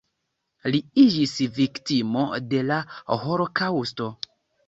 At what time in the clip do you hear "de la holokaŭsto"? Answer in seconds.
2.53-4.09